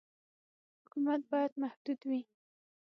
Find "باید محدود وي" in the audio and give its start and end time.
1.31-2.21